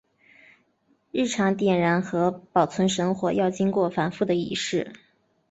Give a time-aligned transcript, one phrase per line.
[1.11, 4.93] 日常点燃和保存神火要经过繁复的仪式。